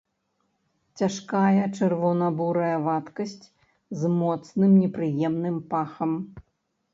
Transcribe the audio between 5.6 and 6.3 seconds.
пахам.